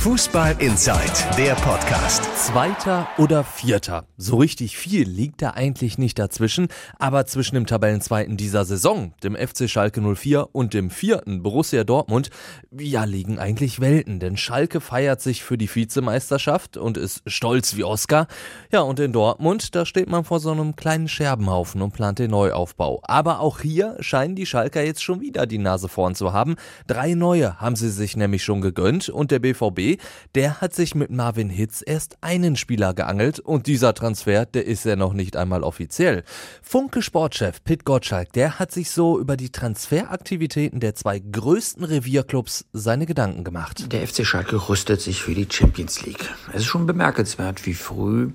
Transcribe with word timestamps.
Fußball 0.00 0.54
Inside, 0.60 1.36
der 1.36 1.56
Podcast. 1.56 2.22
Zweiter 2.36 3.08
oder 3.18 3.42
Vierter. 3.42 4.06
So 4.16 4.36
richtig 4.36 4.78
viel 4.78 5.08
liegt 5.08 5.42
da 5.42 5.50
eigentlich 5.50 5.98
nicht 5.98 6.20
dazwischen, 6.20 6.68
aber 7.00 7.26
zwischen 7.26 7.56
dem 7.56 7.66
Tabellenzweiten 7.66 8.36
dieser 8.36 8.64
Saison, 8.64 9.12
dem 9.24 9.34
FC 9.34 9.68
Schalke 9.68 10.00
04 10.00 10.50
und 10.52 10.72
dem 10.72 10.90
vierten 10.90 11.42
Borussia 11.42 11.82
Dortmund, 11.82 12.30
ja, 12.70 13.02
liegen 13.02 13.40
eigentlich 13.40 13.80
Welten, 13.80 14.20
denn 14.20 14.36
Schalke 14.36 14.80
feiert 14.80 15.20
sich 15.20 15.42
für 15.42 15.58
die 15.58 15.68
Vizemeisterschaft 15.68 16.76
und 16.76 16.96
ist 16.96 17.22
stolz 17.26 17.74
wie 17.74 17.82
Oscar. 17.82 18.28
Ja, 18.70 18.82
und 18.82 19.00
in 19.00 19.12
Dortmund, 19.12 19.74
da 19.74 19.84
steht 19.84 20.08
man 20.08 20.22
vor 20.22 20.38
so 20.38 20.52
einem 20.52 20.76
kleinen 20.76 21.08
Scherbenhaufen 21.08 21.82
und 21.82 21.92
plant 21.92 22.20
den 22.20 22.30
Neuaufbau. 22.30 23.00
Aber 23.02 23.40
auch 23.40 23.58
hier 23.58 23.96
scheinen 23.98 24.36
die 24.36 24.46
Schalker 24.46 24.84
jetzt 24.84 25.02
schon 25.02 25.20
wieder 25.20 25.46
die 25.46 25.58
Nase 25.58 25.88
vorn 25.88 26.14
zu 26.14 26.32
haben. 26.32 26.54
Drei 26.86 27.14
neue 27.14 27.60
haben 27.60 27.74
sie 27.74 27.90
sich 27.90 28.16
nämlich 28.16 28.44
schon 28.44 28.60
gegönnt 28.60 29.08
und 29.08 29.32
der 29.32 29.40
BVB 29.40 29.87
der 30.34 30.60
hat 30.60 30.74
sich 30.74 30.94
mit 30.94 31.10
Marvin 31.10 31.48
Hitz 31.48 31.82
erst 31.84 32.18
einen 32.20 32.56
Spieler 32.56 32.92
geangelt 32.94 33.40
und 33.40 33.66
dieser 33.66 33.94
Transfer, 33.94 34.44
der 34.44 34.66
ist 34.66 34.84
ja 34.84 34.96
noch 34.96 35.14
nicht 35.14 35.36
einmal 35.36 35.62
offiziell. 35.62 36.24
Funke 36.62 37.00
Sportchef 37.00 37.64
Pit 37.64 37.84
Gottschalk, 37.84 38.32
der 38.32 38.58
hat 38.58 38.72
sich 38.72 38.90
so 38.90 39.18
über 39.18 39.36
die 39.36 39.50
Transferaktivitäten 39.50 40.80
der 40.80 40.94
zwei 40.94 41.18
größten 41.18 41.84
Revierclubs 41.84 42.66
seine 42.72 43.06
Gedanken 43.06 43.44
gemacht. 43.44 43.92
Der 43.92 44.06
FC 44.06 44.26
Schalke 44.26 44.68
rüstet 44.68 45.00
sich 45.00 45.22
für 45.22 45.34
die 45.34 45.48
Champions 45.50 46.04
League. 46.04 46.28
Es 46.52 46.60
ist 46.60 46.66
schon 46.66 46.86
bemerkenswert, 46.86 47.66
wie 47.66 47.74
früh 47.74 48.30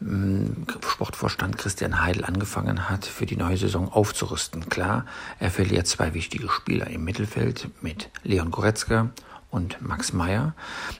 hm, 0.00 0.66
Sportvorstand 0.86 1.56
Christian 1.56 2.02
Heidel 2.02 2.24
angefangen 2.24 2.90
hat, 2.90 3.06
für 3.06 3.24
die 3.24 3.36
neue 3.36 3.56
Saison 3.56 3.90
aufzurüsten. 3.90 4.68
Klar, 4.68 5.06
er 5.38 5.50
verliert 5.50 5.86
zwei 5.86 6.12
wichtige 6.12 6.48
Spieler 6.48 6.88
im 6.88 7.04
Mittelfeld 7.04 7.68
mit 7.80 8.10
Leon 8.22 8.50
Goretzka 8.50 9.10
und 9.50 9.80
Max 9.80 10.12
Meyer. 10.12 10.54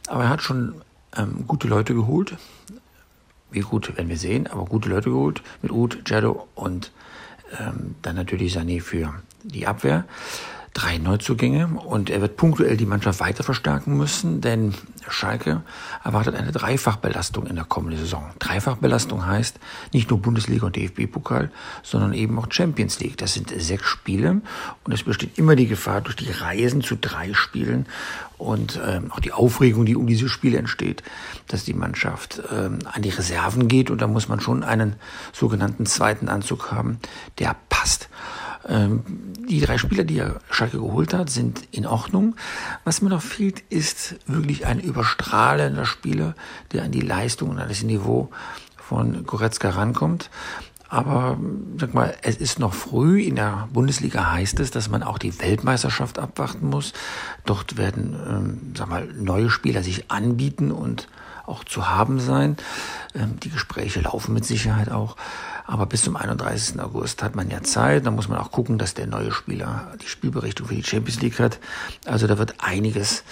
Aber 0.08 0.24
er 0.24 0.28
hat 0.28 0.42
schon 0.42 0.82
ähm, 1.16 1.44
gute 1.46 1.68
Leute 1.68 1.94
geholt. 1.94 2.36
Wie 3.50 3.60
gut, 3.60 3.96
werden 3.96 4.08
wir 4.08 4.18
sehen, 4.18 4.46
aber 4.46 4.64
gute 4.64 4.88
Leute 4.88 5.10
geholt 5.10 5.42
mit 5.62 5.70
Uth, 5.70 5.98
Jado 6.06 6.48
und 6.54 6.92
ähm, 7.58 7.94
dann 8.02 8.16
natürlich 8.16 8.56
Sané 8.56 8.82
für 8.82 9.14
die 9.42 9.66
Abwehr 9.66 10.04
drei 10.76 10.98
Neuzugänge 10.98 11.68
und 11.68 12.10
er 12.10 12.20
wird 12.20 12.36
punktuell 12.36 12.76
die 12.76 12.84
Mannschaft 12.84 13.18
weiter 13.20 13.42
verstärken 13.42 13.96
müssen, 13.96 14.42
denn 14.42 14.74
Schalke 15.08 15.62
erwartet 16.04 16.34
eine 16.34 16.52
Dreifachbelastung 16.52 17.46
in 17.46 17.56
der 17.56 17.64
kommenden 17.64 17.98
Saison. 17.98 18.30
Dreifachbelastung 18.38 19.24
heißt 19.24 19.58
nicht 19.94 20.10
nur 20.10 20.20
Bundesliga 20.20 20.66
und 20.66 20.76
DFB-Pokal, 20.76 21.50
sondern 21.82 22.12
eben 22.12 22.38
auch 22.38 22.48
Champions 22.50 23.00
League. 23.00 23.16
Das 23.16 23.32
sind 23.32 23.54
sechs 23.56 23.86
Spiele 23.86 24.42
und 24.84 24.92
es 24.92 25.02
besteht 25.02 25.38
immer 25.38 25.56
die 25.56 25.66
Gefahr 25.66 26.02
durch 26.02 26.16
die 26.16 26.30
Reisen 26.30 26.82
zu 26.82 26.96
drei 26.96 27.32
Spielen 27.32 27.86
und 28.36 28.78
ähm, 28.86 29.10
auch 29.12 29.20
die 29.20 29.32
Aufregung, 29.32 29.86
die 29.86 29.96
um 29.96 30.06
diese 30.06 30.28
Spiele 30.28 30.58
entsteht, 30.58 31.02
dass 31.48 31.64
die 31.64 31.72
Mannschaft 31.72 32.42
ähm, 32.52 32.80
an 32.84 33.00
die 33.00 33.08
Reserven 33.08 33.66
geht 33.66 33.90
und 33.90 34.02
da 34.02 34.06
muss 34.06 34.28
man 34.28 34.40
schon 34.40 34.62
einen 34.62 34.96
sogenannten 35.32 35.86
zweiten 35.86 36.28
Anzug 36.28 36.70
haben, 36.70 36.98
der 37.38 37.56
die 38.68 39.60
drei 39.60 39.78
Spieler, 39.78 40.04
die 40.04 40.18
er 40.18 40.40
Schalke 40.50 40.78
geholt 40.78 41.14
hat, 41.14 41.30
sind 41.30 41.62
in 41.70 41.86
Ordnung. 41.86 42.34
Was 42.84 43.00
mir 43.00 43.10
noch 43.10 43.22
fehlt, 43.22 43.62
ist 43.68 44.16
wirklich 44.26 44.66
ein 44.66 44.80
überstrahlender 44.80 45.84
Spieler, 45.84 46.34
der 46.72 46.84
an 46.84 46.90
die 46.90 47.00
Leistung 47.00 47.50
und 47.50 47.58
an 47.58 47.68
das 47.68 47.82
Niveau 47.82 48.30
von 48.76 49.24
Goretzka 49.24 49.70
rankommt. 49.70 50.30
Aber 50.88 51.38
sag 51.78 51.94
mal, 51.94 52.14
es 52.22 52.36
ist 52.36 52.58
noch 52.58 52.74
früh. 52.74 53.22
In 53.22 53.36
der 53.36 53.68
Bundesliga 53.72 54.32
heißt 54.32 54.60
es, 54.60 54.70
dass 54.70 54.88
man 54.88 55.02
auch 55.02 55.18
die 55.18 55.38
Weltmeisterschaft 55.40 56.18
abwarten 56.18 56.68
muss. 56.68 56.92
Dort 57.44 57.76
werden, 57.76 58.16
ähm, 58.28 58.72
sag 58.76 58.88
mal, 58.88 59.06
neue 59.06 59.50
Spieler 59.50 59.82
sich 59.82 60.10
anbieten 60.10 60.70
und 60.70 61.08
auch 61.46 61.64
zu 61.64 61.88
haben 61.88 62.20
sein. 62.20 62.56
Ähm, 63.14 63.38
die 63.40 63.50
Gespräche 63.50 64.00
laufen 64.00 64.32
mit 64.34 64.44
Sicherheit 64.44 64.90
auch. 64.90 65.16
Aber 65.66 65.86
bis 65.86 66.02
zum 66.02 66.16
31. 66.16 66.80
August 66.80 67.22
hat 67.22 67.34
man 67.34 67.50
ja 67.50 67.62
Zeit. 67.62 68.06
Da 68.06 68.10
muss 68.10 68.28
man 68.28 68.38
auch 68.38 68.52
gucken, 68.52 68.78
dass 68.78 68.94
der 68.94 69.06
neue 69.06 69.32
Spieler 69.32 69.92
die 70.00 70.08
Spielberichtung 70.08 70.68
für 70.68 70.74
die 70.74 70.84
Champions 70.84 71.20
League 71.20 71.40
hat. 71.40 71.58
Also 72.04 72.26
da 72.28 72.38
wird 72.38 72.54
einiges 72.58 73.24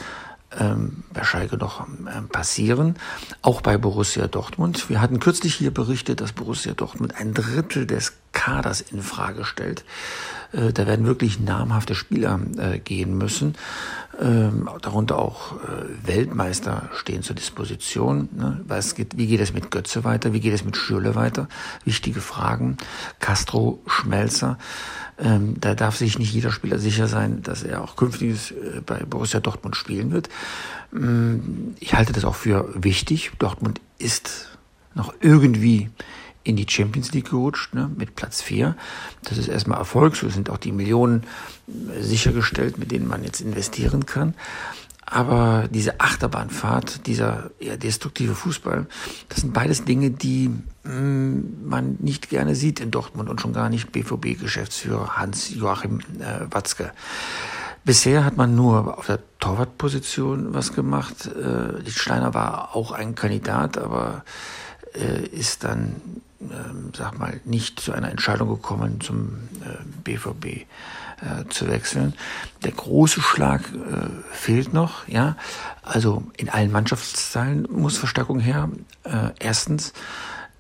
ähm, 0.59 1.05
bei 1.13 1.25
Schalke 1.25 1.57
noch 1.57 1.87
ähm, 1.87 2.29
passieren. 2.29 2.97
Auch 3.43 3.61
bei 3.61 3.79
Borussia 3.79 4.27
Dortmund. 4.27 4.89
Wir 4.89 5.01
hatten 5.01 5.21
kürzlich 5.21 5.55
hier 5.55 5.73
berichtet, 5.73 6.21
dass 6.21 6.33
Borussia 6.33 6.75
Dortmund 6.75 7.15
ein 7.17 7.35
Drittel 7.35 7.87
des 7.87 8.13
Kaders 8.45 8.83
in 8.83 9.03
Frage 9.03 9.47
stellt. 9.47 9.85
Äh, 10.53 10.73
da 10.75 10.87
werden 10.87 11.07
wirklich 11.07 11.41
namhafte 11.41 11.95
Spieler 11.95 12.39
äh, 12.59 12.79
gehen 12.79 13.17
müssen. 13.17 13.55
Ähm, 14.21 14.69
darunter 14.83 15.19
auch 15.19 15.55
äh, 15.63 16.07
Weltmeister 16.07 16.91
stehen 16.95 17.23
zur 17.23 17.37
Disposition. 17.37 18.29
Ne? 18.37 18.61
Was 18.67 18.95
geht, 18.95 19.17
wie 19.17 19.27
geht 19.29 19.41
es 19.41 19.55
mit 19.55 19.71
Götze 19.71 20.05
weiter? 20.05 20.35
Wie 20.35 20.41
geht 20.41 20.53
es 20.53 20.63
mit 20.63 20.77
Schürle 20.77 21.15
weiter? 21.15 21.49
Wichtige 21.87 22.21
Fragen. 22.21 22.77
Castro, 23.19 23.83
Schmelzer. 23.87 24.59
Ähm, 25.19 25.55
da 25.59 25.75
darf 25.75 25.97
sich 25.97 26.19
nicht 26.19 26.35
jeder 26.35 26.53
Spieler 26.53 26.79
sicher 26.79 27.09
sein, 27.09 27.43
dass 27.43 27.63
er 27.63 27.83
auch 27.83 27.97
künftiges 27.97 28.51
äh, 28.51 28.83
bei 28.85 28.99
Borussia 29.05 29.41
Dortmund 29.41 29.75
spielen 29.75 30.13
wird. 30.13 30.29
Ähm, 30.93 31.75
ich 31.81 31.95
halte 31.95 32.13
das 32.13 32.27
auch 32.27 32.35
für 32.35 32.69
wichtig. 32.75 33.33
Dortmund 33.39 33.81
ist 33.99 34.51
noch 34.95 35.15
irgendwie 35.21 35.89
in 36.45 36.57
die 36.57 36.67
Champions 36.69 37.13
League 37.13 37.31
gerutscht, 37.31 37.75
ne, 37.75 37.91
mit 37.97 38.15
Platz 38.15 38.43
4. 38.43 38.77
Das 39.25 39.39
ist 39.39 39.49
erstmal 39.49 39.79
Erfolg, 39.79 40.15
so 40.15 40.29
sind 40.29 40.51
auch 40.51 40.59
die 40.59 40.73
Millionen 40.73 41.25
äh, 41.67 42.03
sichergestellt, 42.03 42.79
mit 42.79 42.93
denen 42.93 43.09
man 43.09 43.25
jetzt 43.25 43.41
investieren 43.41 44.07
kann. 44.07 44.35
Aber 45.07 45.69
diese 45.71 46.01
Achterbahnfahrt, 46.01 47.07
dieser 47.07 47.51
eher 47.59 47.77
destruktive 47.77 48.35
Fußball, 48.35 48.87
das 49.29 49.41
sind 49.41 49.53
beides 49.53 49.85
Dinge, 49.85 50.11
die 50.11 50.51
mh, 50.85 50.93
mm, 50.93 51.69
man 51.69 51.97
nicht 52.01 52.29
gerne 52.29 52.55
sieht 52.55 52.81
in 52.81 52.91
Dortmund 52.91 53.29
und 53.29 53.41
schon 53.41 53.53
gar 53.53 53.69
nicht 53.69 53.93
BVB-Geschäftsführer 53.93 55.17
Hans-Joachim 55.17 56.01
äh, 56.21 56.47
Watzke. 56.51 56.93
Bisher 57.85 58.25
hat 58.25 58.39
man 58.39 58.55
nur 58.55 58.99
auf 58.99 59.07
der 59.07 59.21
Torwartposition 59.41 60.55
was 60.55 60.73
gemacht. 60.73 61.27
Äh, 61.27 61.89
Steiner 61.91 62.33
war 62.33 62.75
auch 62.75 62.93
ein 62.93 63.15
Kandidat, 63.15 63.77
aber 63.77 64.25
äh, 64.95 65.27
ist 65.27 65.65
dann 65.65 65.97
ähm, 66.51 66.93
sag 66.97 67.19
mal, 67.19 67.41
nicht 67.45 67.81
zu 67.81 67.93
einer 67.93 68.11
Entscheidung 68.11 68.49
gekommen, 68.49 69.01
zum 69.01 69.49
BVB 70.05 70.45
äh, 70.45 70.67
äh, 71.25 71.49
zu 71.49 71.69
wechseln. 71.69 72.13
Der 72.65 72.73
große 72.73 73.23
Schlag 73.23 73.63
äh, 73.73 74.09
fehlt 74.33 74.75
noch, 74.75 75.07
ja. 75.07 75.37
Also 75.83 76.25
in 76.37 76.49
allen 76.49 76.73
Mannschaftsteilen 76.73 77.69
muss 77.71 77.97
Verstärkung 77.97 78.41
her. 78.41 78.69
Erstens 79.39 79.93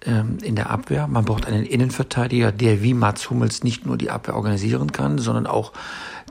ähm, 0.06 0.38
in 0.42 0.54
der 0.54 0.70
Abwehr. 0.70 1.08
Man 1.08 1.24
braucht 1.24 1.46
einen 1.46 1.64
Innenverteidiger, 1.64 2.52
der 2.52 2.82
wie 2.82 2.94
Mats 2.94 3.30
Hummels 3.30 3.64
nicht 3.64 3.84
nur 3.84 3.98
die 3.98 4.10
Abwehr 4.10 4.36
organisieren 4.36 4.92
kann, 4.92 5.18
sondern 5.18 5.46
auch 5.46 5.72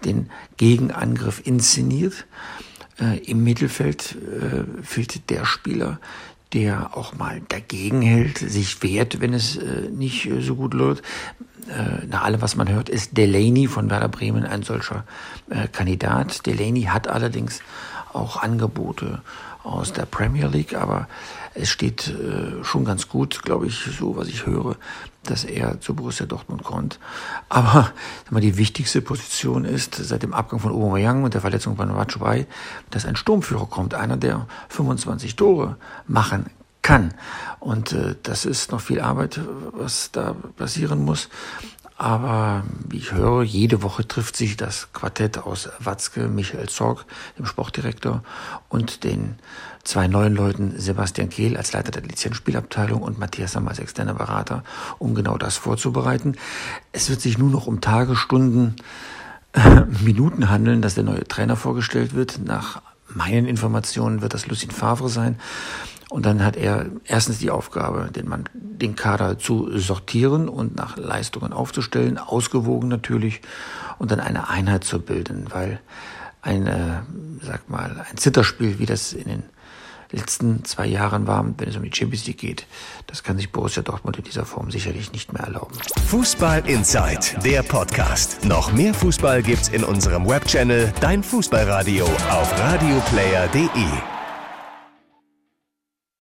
den 0.05 0.29
Gegenangriff 0.57 1.41
inszeniert. 1.45 2.25
Im 3.25 3.43
Mittelfeld 3.43 4.17
fehlt 4.83 5.29
der 5.31 5.45
Spieler, 5.45 5.99
der 6.53 6.95
auch 6.95 7.15
mal 7.15 7.41
dagegen 7.49 8.01
hält, 8.01 8.37
sich 8.37 8.81
wehrt, 8.83 9.21
wenn 9.21 9.33
es 9.33 9.57
äh, 9.57 9.89
nicht 9.89 10.25
äh, 10.25 10.41
so 10.41 10.55
gut 10.55 10.73
läuft. 10.73 11.03
Äh, 11.67 12.05
nach 12.07 12.23
allem, 12.23 12.41
was 12.41 12.55
man 12.55 12.69
hört, 12.69 12.89
ist 12.89 13.17
Delaney 13.17 13.67
von 13.67 13.89
Werder 13.89 14.09
Bremen 14.09 14.45
ein 14.45 14.63
solcher 14.63 15.05
äh, 15.49 15.67
Kandidat. 15.67 16.45
Delaney 16.45 16.83
hat 16.83 17.07
allerdings 17.07 17.61
auch 18.11 18.41
Angebote 18.41 19.21
aus 19.63 19.93
der 19.93 20.05
Premier 20.05 20.47
League, 20.47 20.75
aber 20.75 21.07
es 21.55 21.69
steht 21.69 22.09
äh, 22.09 22.63
schon 22.63 22.85
ganz 22.85 23.07
gut, 23.07 23.43
glaube 23.43 23.67
ich, 23.67 23.79
so 23.97 24.15
was 24.17 24.27
ich 24.27 24.45
höre, 24.45 24.75
dass 25.23 25.45
er 25.45 25.79
zu 25.79 25.93
Borussia 25.93 26.25
Dortmund 26.25 26.63
kommt. 26.63 26.99
Aber 27.53 27.91
mal, 28.31 28.39
die 28.39 28.57
wichtigste 28.57 28.99
Position 29.03 29.63
ist 29.63 29.93
seit 29.93 30.23
dem 30.23 30.33
Abgang 30.33 30.59
von 30.59 30.71
Aubameyang 30.71 31.23
und 31.23 31.35
der 31.35 31.41
Verletzung 31.41 31.75
von 31.75 31.87
Batshuayi, 31.93 32.47
dass 32.89 33.05
ein 33.05 33.15
Sturmführer 33.15 33.67
kommt, 33.67 33.93
einer, 33.93 34.17
der 34.17 34.47
25 34.69 35.35
Tore 35.35 35.77
machen 36.07 36.47
kann. 36.81 37.13
Und 37.59 37.91
äh, 37.91 38.15
das 38.23 38.45
ist 38.45 38.71
noch 38.71 38.81
viel 38.81 38.99
Arbeit, 38.99 39.39
was 39.71 40.09
da 40.11 40.35
passieren 40.57 41.05
muss. 41.05 41.29
Aber 42.03 42.65
ich 42.91 43.13
höre, 43.13 43.43
jede 43.43 43.81
Woche 43.81 44.05
trifft 44.05 44.35
sich 44.35 44.57
das 44.57 44.89
Quartett 44.91 45.37
aus 45.37 45.69
Watzke, 45.79 46.27
Michael 46.27 46.67
Zorg, 46.67 47.05
dem 47.37 47.45
Sportdirektor, 47.45 48.23
und 48.67 49.05
den 49.05 49.35
zwei 49.85 50.09
neuen 50.09 50.35
Leuten, 50.35 50.73
Sebastian 50.77 51.29
Kehl 51.29 51.55
als 51.55 51.71
Leiter 51.71 51.91
der 51.91 52.01
Lizenzspielabteilung 52.01 53.01
und 53.01 53.19
Matthias 53.19 53.53
Sammer 53.53 53.69
als 53.69 53.79
externer 53.79 54.15
Berater, 54.15 54.65
um 54.99 55.15
genau 55.15 55.37
das 55.37 55.55
vorzubereiten. 55.55 56.35
Es 56.91 57.09
wird 57.09 57.21
sich 57.21 57.37
nur 57.37 57.49
noch 57.49 57.67
um 57.67 57.79
Tage, 57.79 58.17
Stunden, 58.17 58.75
äh, 59.53 59.85
Minuten 60.03 60.49
handeln, 60.49 60.81
dass 60.81 60.95
der 60.95 61.05
neue 61.05 61.25
Trainer 61.25 61.55
vorgestellt 61.55 62.13
wird. 62.13 62.41
Nach 62.43 62.81
meinen 63.07 63.45
Informationen 63.45 64.21
wird 64.21 64.33
das 64.33 64.47
Lucien 64.47 64.71
Favre 64.71 65.07
sein. 65.07 65.39
Und 66.13 66.27
dann 66.27 66.45
hat 66.45 66.55
er 66.55 66.91
erstens 67.05 67.39
die 67.39 67.49
Aufgabe, 67.49 68.11
den, 68.11 68.29
Mann, 68.29 68.43
den 68.53 68.95
Kader 68.95 69.39
zu 69.39 69.75
sortieren 69.79 70.47
und 70.47 70.75
nach 70.75 70.95
Leistungen 70.95 71.53
aufzustellen, 71.53 72.19
ausgewogen 72.19 72.87
natürlich, 72.87 73.41
und 73.97 74.11
dann 74.11 74.19
eine 74.19 74.47
Einheit 74.47 74.83
zu 74.83 74.99
bilden, 74.99 75.47
weil 75.49 75.79
ein, 76.43 76.67
äh, 76.67 77.01
sag 77.41 77.67
mal, 77.67 78.05
ein 78.07 78.17
Zitterspiel, 78.17 78.77
wie 78.77 78.85
das 78.85 79.13
in 79.13 79.27
den 79.27 79.43
letzten 80.11 80.63
zwei 80.65 80.85
Jahren 80.85 81.25
war, 81.25 81.43
wenn 81.57 81.67
es 81.67 81.75
um 81.77 81.81
die 81.81 81.91
Champions 81.91 82.27
League 82.27 82.37
geht. 82.37 82.67
Das 83.07 83.23
kann 83.23 83.37
sich 83.37 83.51
Borussia 83.51 83.81
Dortmund 83.81 84.15
in 84.17 84.23
dieser 84.23 84.45
Form 84.45 84.69
sicherlich 84.69 85.13
nicht 85.13 85.33
mehr 85.33 85.41
erlauben. 85.41 85.73
Fußball 86.09 86.69
Inside, 86.69 87.41
der 87.43 87.63
Podcast. 87.63 88.45
Noch 88.45 88.71
mehr 88.71 88.93
Fußball 88.93 89.41
gibt's 89.41 89.69
in 89.69 89.83
unserem 89.83 90.27
Webchannel 90.27 90.93
Dein 91.01 91.23
Fußballradio 91.23 92.05
auf 92.05 92.59
radioplayer.de. 92.59 94.12